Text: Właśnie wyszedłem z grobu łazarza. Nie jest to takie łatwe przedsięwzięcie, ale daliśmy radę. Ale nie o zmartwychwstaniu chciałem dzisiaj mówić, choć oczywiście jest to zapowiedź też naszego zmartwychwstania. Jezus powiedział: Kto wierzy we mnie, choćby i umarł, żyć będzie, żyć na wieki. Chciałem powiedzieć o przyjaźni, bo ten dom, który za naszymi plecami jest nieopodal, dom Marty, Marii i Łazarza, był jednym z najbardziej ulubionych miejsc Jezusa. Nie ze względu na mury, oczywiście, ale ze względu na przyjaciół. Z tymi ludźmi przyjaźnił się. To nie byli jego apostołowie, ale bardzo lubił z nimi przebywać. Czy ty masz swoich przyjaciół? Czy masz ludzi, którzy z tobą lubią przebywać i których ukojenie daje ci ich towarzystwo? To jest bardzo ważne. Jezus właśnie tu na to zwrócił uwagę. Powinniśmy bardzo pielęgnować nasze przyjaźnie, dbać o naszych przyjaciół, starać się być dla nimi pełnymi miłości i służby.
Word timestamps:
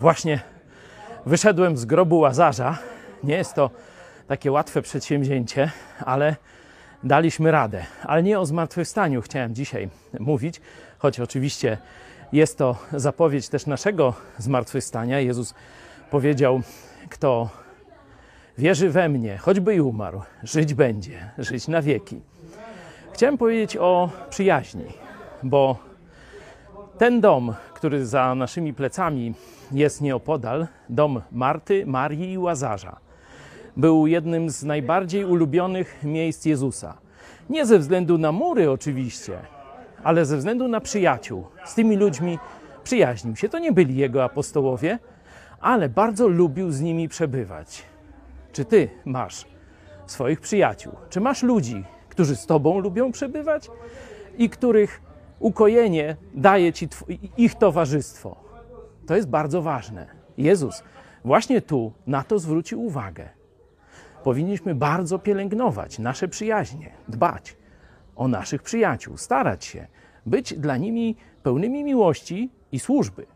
Właśnie 0.00 0.40
wyszedłem 1.26 1.76
z 1.76 1.84
grobu 1.84 2.18
łazarza. 2.18 2.78
Nie 3.24 3.36
jest 3.36 3.54
to 3.54 3.70
takie 4.26 4.52
łatwe 4.52 4.82
przedsięwzięcie, 4.82 5.70
ale 6.04 6.36
daliśmy 7.04 7.50
radę. 7.50 7.84
Ale 8.02 8.22
nie 8.22 8.40
o 8.40 8.46
zmartwychwstaniu 8.46 9.22
chciałem 9.22 9.54
dzisiaj 9.54 9.88
mówić, 10.20 10.60
choć 10.98 11.20
oczywiście 11.20 11.78
jest 12.32 12.58
to 12.58 12.76
zapowiedź 12.92 13.48
też 13.48 13.66
naszego 13.66 14.14
zmartwychwstania. 14.38 15.20
Jezus 15.20 15.54
powiedział: 16.10 16.60
Kto 17.10 17.48
wierzy 18.58 18.90
we 18.90 19.08
mnie, 19.08 19.38
choćby 19.38 19.74
i 19.74 19.80
umarł, 19.80 20.22
żyć 20.42 20.74
będzie, 20.74 21.30
żyć 21.38 21.68
na 21.68 21.82
wieki. 21.82 22.20
Chciałem 23.12 23.38
powiedzieć 23.38 23.76
o 23.76 24.10
przyjaźni, 24.30 24.86
bo 25.42 25.76
ten 26.98 27.20
dom, 27.20 27.54
który 27.76 28.06
za 28.06 28.34
naszymi 28.34 28.74
plecami 28.74 29.34
jest 29.72 30.00
nieopodal, 30.00 30.66
dom 30.88 31.22
Marty, 31.32 31.86
Marii 31.86 32.32
i 32.32 32.38
Łazarza, 32.38 32.96
był 33.76 34.06
jednym 34.06 34.50
z 34.50 34.64
najbardziej 34.64 35.24
ulubionych 35.24 36.04
miejsc 36.04 36.44
Jezusa. 36.44 36.94
Nie 37.50 37.66
ze 37.66 37.78
względu 37.78 38.18
na 38.18 38.32
mury, 38.32 38.70
oczywiście, 38.70 39.38
ale 40.04 40.24
ze 40.24 40.36
względu 40.36 40.68
na 40.68 40.80
przyjaciół. 40.80 41.44
Z 41.64 41.74
tymi 41.74 41.96
ludźmi 41.96 42.38
przyjaźnił 42.84 43.36
się. 43.36 43.48
To 43.48 43.58
nie 43.58 43.72
byli 43.72 43.96
jego 43.96 44.24
apostołowie, 44.24 44.98
ale 45.60 45.88
bardzo 45.88 46.28
lubił 46.28 46.70
z 46.70 46.80
nimi 46.80 47.08
przebywać. 47.08 47.82
Czy 48.52 48.64
ty 48.64 48.88
masz 49.04 49.44
swoich 50.06 50.40
przyjaciół? 50.40 50.92
Czy 51.10 51.20
masz 51.20 51.42
ludzi, 51.42 51.84
którzy 52.08 52.36
z 52.36 52.46
tobą 52.46 52.78
lubią 52.78 53.12
przebywać 53.12 53.70
i 54.38 54.50
których 54.50 55.05
ukojenie 55.38 56.16
daje 56.34 56.72
ci 56.72 56.88
ich 57.36 57.54
towarzystwo? 57.54 58.36
To 59.06 59.16
jest 59.16 59.28
bardzo 59.28 59.62
ważne. 59.62 60.06
Jezus 60.38 60.82
właśnie 61.24 61.60
tu 61.60 61.92
na 62.06 62.22
to 62.24 62.38
zwrócił 62.38 62.84
uwagę. 62.84 63.28
Powinniśmy 64.24 64.74
bardzo 64.74 65.18
pielęgnować 65.18 65.98
nasze 65.98 66.28
przyjaźnie, 66.28 66.90
dbać 67.08 67.56
o 68.16 68.28
naszych 68.28 68.62
przyjaciół, 68.62 69.16
starać 69.16 69.64
się 69.64 69.86
być 70.26 70.54
dla 70.54 70.76
nimi 70.76 71.16
pełnymi 71.42 71.84
miłości 71.84 72.50
i 72.72 72.80
służby. 72.80 73.26